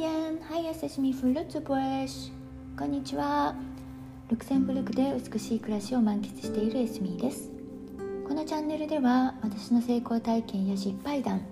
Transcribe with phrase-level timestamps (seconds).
[0.00, 2.32] Moyen, hi, es ist mi f l u t z b u s
[2.74, 3.54] こんにちは。
[4.30, 7.50] ルクセンブルクで美しい暮らしを満喫しているエスミーです。
[8.26, 11.42] このチャンネルでは私の成功体験や失敗談、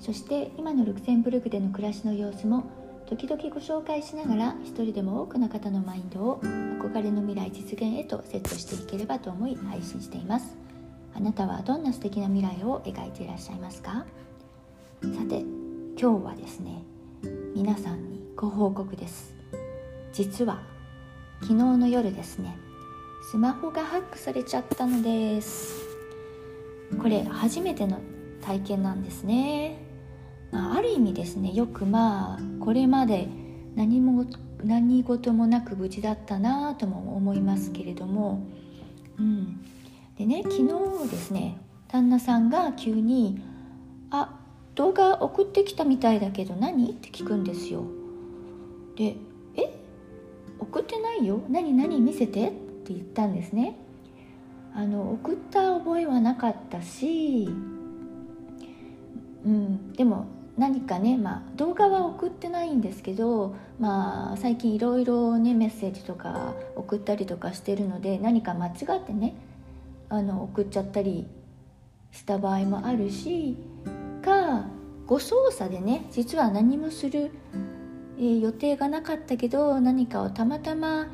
[0.00, 2.64] そして今のルクセンブルクでの暮らしの様子も
[3.04, 10.56] 時々ご紹介しながら一人でも多くの方のマインドを憧れの未来実現へとセットしていければと思い配信しています。
[11.14, 14.06] あなたはどんな素敵な未来を描いていらっしゃいますか
[15.02, 15.44] さて
[16.00, 16.82] 今日はですね
[17.54, 19.34] 皆さんにご報告です。
[20.12, 20.62] 実は
[21.40, 22.56] 昨日の夜ですね
[23.30, 25.74] スマホがハックされちゃったのです。
[27.00, 28.00] これ初めての
[28.40, 29.78] 体験なんですね、
[30.50, 33.28] まあ、る意味ですねよくまあこれまで
[33.74, 34.24] 何も
[34.64, 38.46] 何事もなく無事だったなとも思いますけれども、
[39.18, 39.60] うん、
[40.16, 41.58] でね昨日ですね
[41.88, 43.40] 旦那さんが急に
[44.78, 47.82] 「動画送ってきたみたいだけど何?」って聞くんですよ。
[48.94, 49.16] で
[49.56, 49.74] 「え？
[50.60, 51.40] 送ってないよ？
[51.48, 52.00] 何何？
[52.00, 52.52] 見せて」っ
[52.84, 53.76] て言ったんですね。
[54.72, 57.48] あの送った覚えはなかったし、
[59.44, 60.26] うん、でも
[60.56, 69.34] 何かね、まあ、動画は送ってないんですけど、まあ、最近いろいろねメッセージとか送ったりとかしてるので何か間違ってね
[70.08, 71.26] あの送っちゃったり
[72.12, 73.56] した場合もあるし
[75.08, 77.30] 誤操作でね実は何もする、
[78.18, 81.08] えー、予定がなかったけど何かをたまたま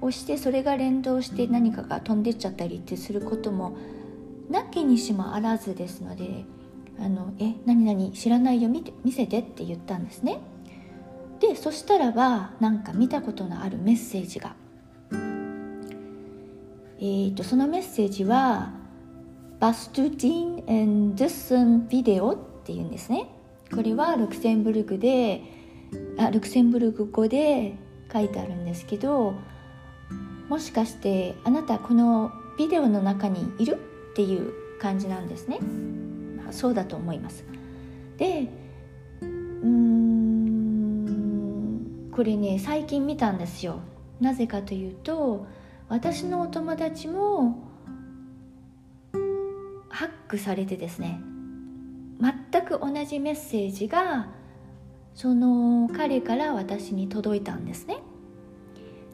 [0.00, 3.76] 押してそれが連動して何かが飛んでっちゃったりってすることも
[4.48, 6.44] なきにしもあらずですので
[7.00, 10.38] 「あのえ何々知らないよ見て見せて」って言ったんですね。
[11.40, 14.54] でそしたらばなんか見たことのあるメッセージが
[17.00, 18.72] えーと、そのメッセージは
[19.60, 23.28] 「バストゥティン・エン・デュスン・ビデオ」っていうんですね。
[23.74, 25.42] これはルクセンブルクで
[26.16, 27.74] あルクセンブルク語で
[28.10, 29.34] 書いてあるんですけど
[30.48, 33.78] もしかしてあなたこのビデオの中にいる
[34.12, 35.58] っていう感じなんですね。
[36.50, 37.44] そうだと思います。
[38.16, 38.48] で
[39.20, 40.04] うん
[42.12, 43.80] これね最近見たんですよ。
[44.20, 45.46] なぜかというと
[45.88, 47.68] 私のお友達も
[49.90, 51.20] ハックされてですね
[52.20, 54.28] 全く同じメッセージが
[55.14, 57.98] その彼から私に届いたんですね。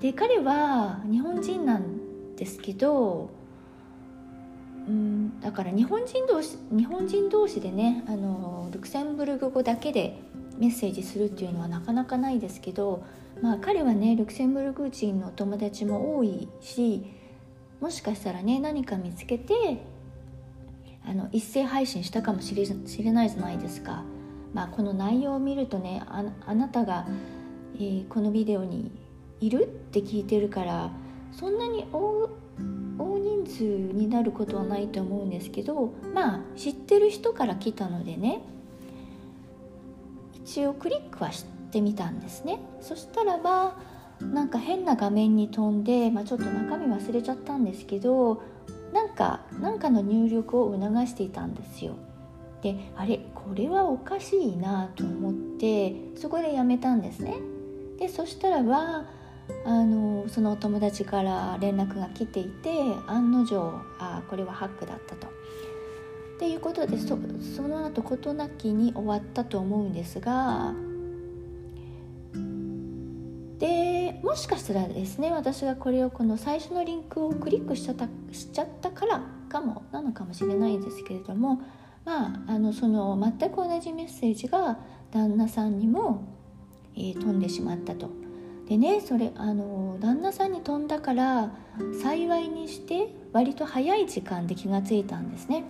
[0.00, 3.30] で彼は日本人なんですけど
[4.86, 10.20] うんだから日本人同士日本人同士でねあのルクセンブルク語だけで
[10.56, 13.02] メッセージするっていうのはなかなかないですけど
[13.42, 17.04] まあ彼はねルクセンブルク人の友達も多いし
[17.80, 19.82] もしかしたらね何か見つけて
[21.08, 24.04] あの一斉配信したかもしれしれないじゃないですか、
[24.52, 26.22] まあ、この内容を見るとねあ
[26.54, 27.06] なたが、
[27.76, 28.90] えー、このビデオに
[29.40, 30.90] いるって聞いてるから
[31.32, 32.28] そんなに大
[32.98, 38.42] 人数になることはないと思うんですけどまあ知ってる人から来たのでね
[40.34, 42.58] 一応クリックはしてみたんですね。
[42.80, 43.76] そしたらば
[44.20, 48.42] なんか変な画面に飛んで、まあ、ちょっと中身忘れちゃったんですけど
[48.92, 51.96] なんかなんかの入力を促していたんですよ
[52.62, 57.34] であれこれはおかしいなと思ってそこでやめたんですね
[57.98, 59.04] でそしたらば
[59.64, 62.70] あのそのお友達から連絡が来ていて
[63.06, 63.56] 案の定
[63.98, 65.26] あこれはハックだったと。
[65.26, 65.30] っ
[66.38, 67.18] ていうことでそ
[67.56, 70.72] その後事なきに終わったと思うんですが
[73.58, 81.60] でもしかしたらですね私がこれをこの最初のリンクをクリックしちゃったしちゃったからかもなのかもしれないんですけれども
[82.04, 84.78] まああのその全く同じメッセージが
[85.10, 86.24] 旦那さんにも、
[86.94, 88.10] えー、飛んでしまったと。
[88.68, 91.50] でねそれあの旦那さんに飛んだから
[92.02, 95.64] 幸いにして割と早い時間で気がついたんですね。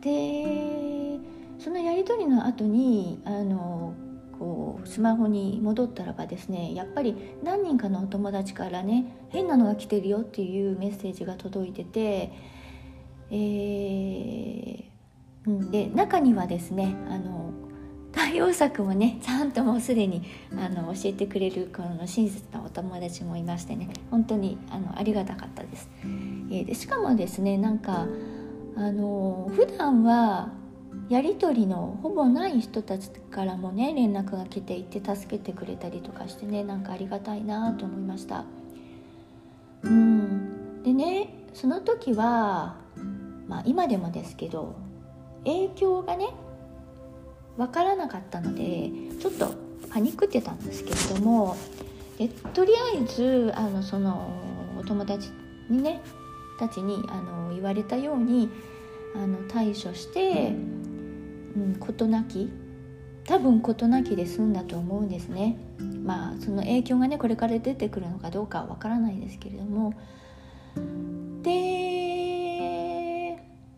[0.00, 1.20] で
[1.60, 3.94] そのやり取りの後にあの
[4.40, 7.14] こうスマホに戻ったらばですねやっぱり
[7.44, 12.32] 何人かのお友達からね変なのが来てるよっていうメッセージが届いてて、
[13.30, 14.82] えー、
[15.46, 17.52] うん、で中にはですねあの
[18.12, 20.24] 対応策もねちゃんともうすでに
[20.56, 25.90] あの教えてくれるこの親切なお友達もいましてね本当にあのありがたかったです。
[26.02, 28.08] えー、でしかもですねなんか
[28.74, 30.50] あの普段は
[31.08, 38.44] やり取りのほぼない人たちからもね連絡が来ていて助けてくれたりとかしてねなんかありがたいなと思いました。
[39.82, 40.82] うん。
[40.82, 42.76] でねその時は
[43.48, 44.76] まあ今でもですけど
[45.44, 46.28] 影響がね
[47.56, 48.90] 分からなかったので
[49.20, 49.54] ちょっと
[49.90, 51.56] パニックってたんですけれども
[52.18, 54.30] でとりあえずあのその
[54.78, 55.30] お友達
[55.68, 56.00] にね
[56.58, 58.48] たちにあの言われたように
[59.14, 60.52] あの対処して、
[61.56, 62.50] うん、なき。
[63.24, 65.56] 多分事なきで済んだと思うんですね。
[66.04, 69.94] まあその影響がねこれから出てくるのかどうかわからないですけれども。
[71.42, 71.50] で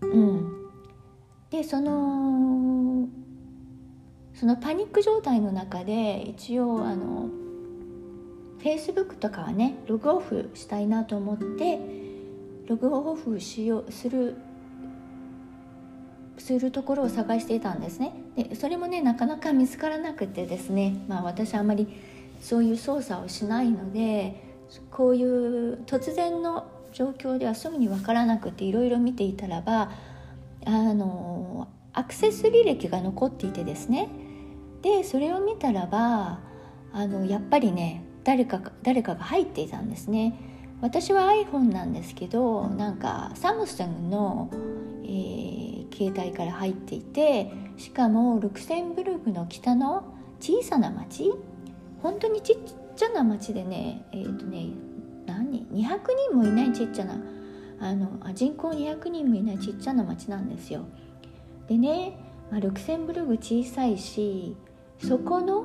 [0.00, 0.52] うん。
[1.50, 3.08] でその
[4.34, 7.30] そのパニック状態の中で一応あの
[8.58, 11.78] Facebook とかはねログオフしたいなと思って
[12.66, 14.36] ログオフしようする
[16.46, 18.12] するところを探していたんですね。
[18.36, 20.94] でそれもねなかなか見つからなくてですね。
[21.08, 21.88] まあ私あまり
[22.40, 24.40] そういう操作をしないので
[24.92, 29.90] こういう突然の状況ではすぐに分からなくていろいろ見ていたらば
[30.64, 34.08] あのアクセス履歴が残っていてですね。
[34.82, 36.38] でそれを見たらば
[36.92, 40.38] あのやっぱりね誰か誰かが入っていたんですね。
[40.80, 44.48] 私は iPhone なんですけどなんかサムスンの、
[45.02, 45.65] えー、
[45.96, 50.04] 携帯から入っていてしかもルクセンブルクの北の
[50.40, 51.32] 小さな町？
[52.02, 52.56] 本当にちっ
[52.94, 54.68] ちゃな町でねえっ、ー、とね
[55.24, 55.98] 何200
[56.30, 57.18] 人もいないちっちゃな
[57.80, 60.84] あの人口200人もいないちっちゃな町なんですよ。
[61.68, 62.16] でね、
[62.50, 64.56] まあ、ルクセンブルク小さいし
[65.02, 65.64] そこの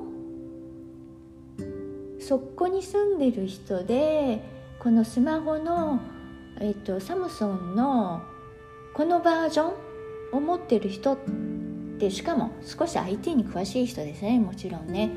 [2.19, 4.42] そこに住んでる人で
[4.80, 6.00] このスマホの、
[6.60, 8.22] えっと、サムソンの
[8.94, 9.90] このバージョン
[10.31, 11.18] を持ってる人っ
[12.00, 15.12] てしかも少し IT に詳しい人ですねもちろんね。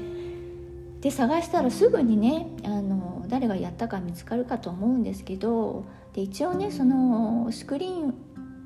[1.00, 5.84] で探したらすぐにねあの誰がやったか見つかるかと思うんですけど
[6.14, 8.14] で一応ねそのスクリーン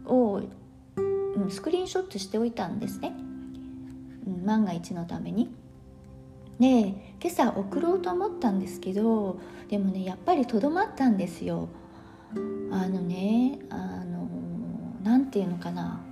[0.06, 0.42] を、
[1.50, 3.12] スクリーンショットしておいたんですね。
[4.44, 5.50] 万が一のために。
[6.60, 11.68] で今朝送ろうと思ったんですけどでもねやっぱりとどまったんですよ。
[12.70, 14.28] あのねあの
[15.02, 16.04] 何て言うのかな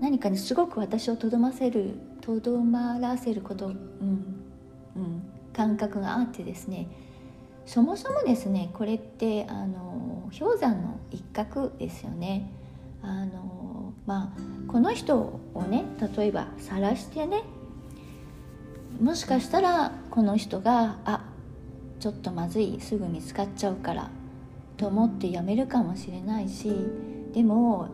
[0.00, 3.74] 何かにすごく私をとどませるとどまらせること、うん
[4.96, 6.88] うん、感覚があってですね
[7.66, 12.50] そもそもですねこれってあの氷山の一角ですよね。
[13.02, 15.84] あのまあ、この人をね
[16.16, 17.44] 例えば晒してね
[19.00, 21.24] もしかしたらこの人があ
[21.98, 24.10] ちょっとまずいすぐ見つかっちゃうから
[24.76, 26.72] と思ってやめるかもしれないし
[27.32, 27.88] でも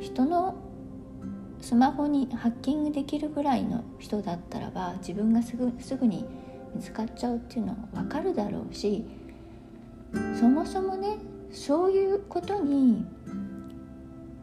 [0.00, 0.54] 人の
[1.60, 6.24] スマホにハッキングできるぐらいの人だったらば自分がすぐすぐに
[6.74, 9.04] 見つかっちゃうっていうのは分かるだろうし
[10.38, 11.18] そもそもね
[11.50, 13.06] そういうことに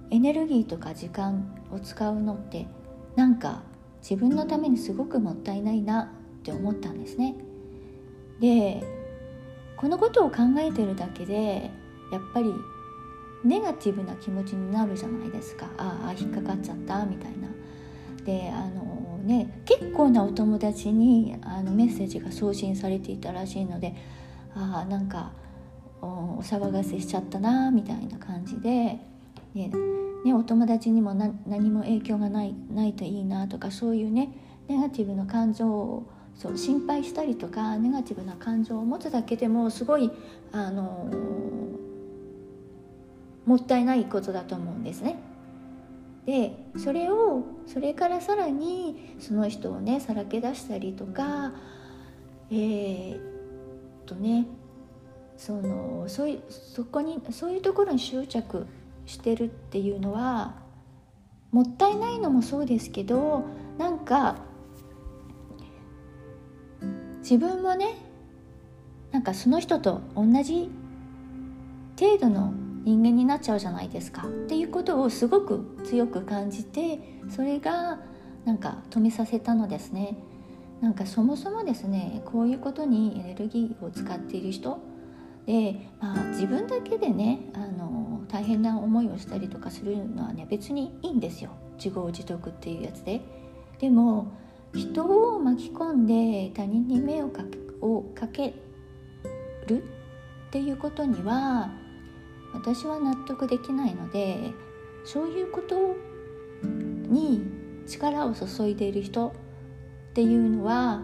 [0.10, 2.68] エネルギーとか時間を使うのって
[3.16, 3.62] なんか
[4.02, 7.36] 自分のためにすごくもったいないなって思ったんですね。
[8.40, 8.82] で
[9.78, 11.70] このことを考えてるだけで
[12.12, 12.54] やっぱり
[13.44, 17.48] ネガティブな気持ちになるじゃないですかああ引っかかっちゃったみたいな。
[18.26, 23.96] であのね結構なお友達にあのメッセージが送信されていたらしいので
[24.56, 25.32] ああなんか
[26.02, 29.00] お騒がせしちゃったなみたいな感じで、
[29.54, 29.72] ね、
[30.26, 34.32] ね、お友達にも何も影響がないないといいなとかそういうね
[34.68, 40.12] ネガティブな感情をそう心配したりとかネガティブな感情を持つだけでもすごい、
[40.52, 41.91] あのー、
[43.46, 45.20] もったいないことだと思うんですね。
[46.26, 51.52] でそれをそれからさらにその人をねさらけ出したりとか
[52.52, 53.20] えー、っ
[54.06, 54.46] とね
[55.36, 58.68] そのそういうそこにそういうところに執着
[59.06, 60.56] してるっていうのは
[61.52, 63.44] もったいないのもそうですけど
[63.78, 64.38] なんか
[67.20, 67.96] 自分もね
[69.12, 70.70] なんかその人と同じ
[72.00, 74.28] 程度の人間になっちゃうじゃないですか。
[74.28, 78.00] っていうことをすごく強く感じてそれが
[78.46, 80.18] なんか止めさせたのですね。
[80.82, 84.80] なんかそもそもですねこういうことにエネルギーを使っている人
[85.46, 91.52] で、まあ、自分だけでねあの大変な思いをしたりとかするのはね別にいいんですよ。
[91.78, 93.22] 自業自得っていうやつで。
[93.80, 94.32] でも
[94.74, 98.54] 人を巻き込んで他人に目をかけをかけ
[99.68, 99.86] るっ
[100.52, 101.72] ていうことには
[102.54, 104.52] 私は納得できないので
[105.06, 105.96] そういうこと
[106.64, 107.42] に
[107.88, 109.32] 力を注いでいる人っ
[110.14, 111.02] ていうのは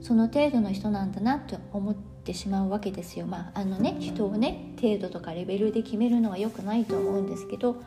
[0.00, 3.26] その程度の人なんだなと思ってしまうわけですよ。
[3.26, 7.82] まああのね人をね程度とかレベルで決めるのは良くないと思うんですけど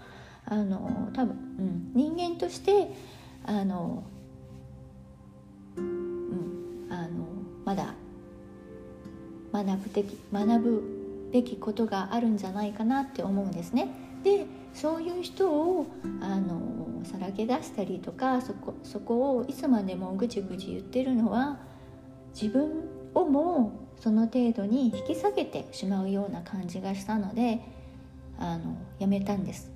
[0.45, 2.89] あの多分、うん、人間として
[3.45, 4.03] あの、
[5.77, 7.27] うん、あの
[7.65, 7.93] まだ
[9.53, 10.96] 学ぶべき学ぶ
[11.31, 13.89] べきことがあるんじゃないかなって思うんですね。
[14.23, 15.87] でそういう人を
[16.21, 21.59] あのさらけ出したりとかそこそこをいつまでもぐちぐち言ってるのは
[22.33, 27.61] 自分をもその程度に引き下げてしまうような感じがしたので
[28.37, 29.71] あのやめたんです。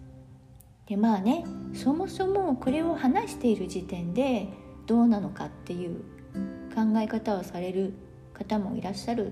[0.86, 4.50] でまあねそもそもこれを話している時点で
[4.86, 6.02] どうなのかっていう
[6.76, 7.94] 考え方をされる
[8.34, 9.32] 方もいらっしゃる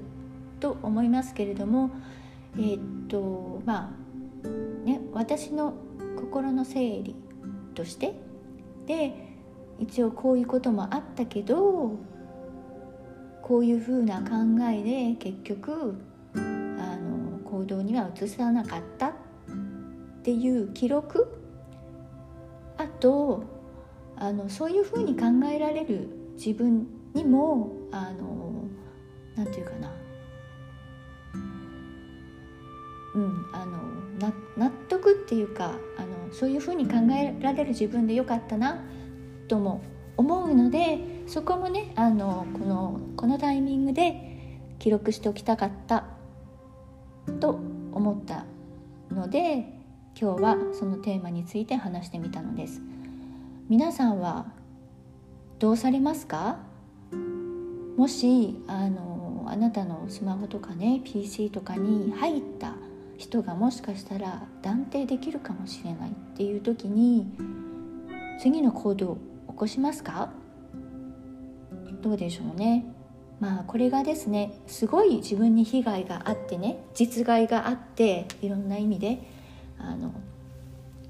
[0.59, 1.91] と思いますけれども
[2.55, 3.95] えー、っとま
[4.43, 5.73] あね私の
[6.17, 7.15] 心の整理
[7.75, 8.13] として
[8.85, 9.13] で
[9.79, 11.97] 一応こういうこともあったけど
[13.41, 15.95] こういうふうな考えで結局
[16.35, 19.11] あの行動には移さなかったっ
[20.21, 21.35] ていう記録。
[22.77, 23.43] あと
[24.15, 28.63] あのそういうふうに考えられる自分にもあの
[29.35, 29.91] なんていうかな
[33.19, 33.45] うん。
[33.51, 33.77] あの
[34.57, 38.83] 納得っていうかあのそういうふうに考えられる自分でよかったな
[39.47, 39.81] とも
[40.17, 46.03] 思うのでそこもねあのこのこのタイミングで記録しておきたかった
[47.39, 47.51] と
[47.93, 48.45] 思った
[49.09, 49.79] ので
[50.19, 52.81] 今日はそのテーマについて話してみたのです。
[53.69, 54.51] 皆さんは
[55.59, 56.57] どうされますか？
[57.95, 62.75] もしあのあなたのスマホとかね PC とかに入った
[63.19, 67.27] 人がもしかしたら断定できるかもしれないっていう時に
[68.39, 69.17] 次の行動
[69.49, 70.31] 起こしますか？
[72.01, 72.85] どうでしょうね。
[73.41, 79.21] まあこれがですねすごい自分に被害があってね実害があっていろんな意味で
[79.77, 80.13] あの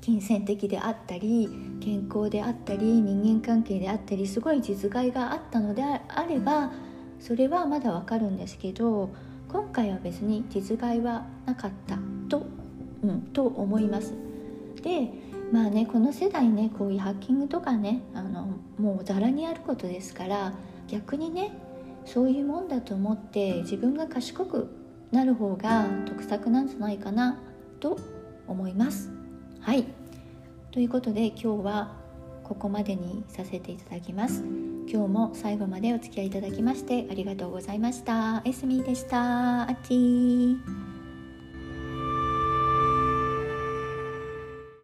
[0.01, 1.47] 金銭的であったり
[1.79, 6.71] 健康であったり人間関係であったりすごい実害があったのであれば
[7.19, 9.09] それはまだわかるんですけど
[9.51, 11.97] 今回は別に実害はなかった
[12.29, 12.45] と,、
[13.03, 14.13] うん、と思います。
[14.83, 15.11] で
[15.51, 20.53] まあねこの世代ねこういうハッキングとかねあのもうざらにあることですから
[20.87, 21.51] 逆にね
[22.05, 24.69] そういうもんだと思って自分が賢く
[25.11, 27.39] なる方が得策なんじゃないかな
[27.79, 27.97] と
[28.47, 29.11] 思います。
[29.59, 29.85] はい
[30.71, 31.95] ということで今日は
[32.43, 34.68] ここまでにさせていただきます。
[34.91, 38.41] 今日も最後までお付き合いいただきましてありがとうございました。
[38.43, 39.69] エスミーでした。
[39.69, 40.88] あっちー。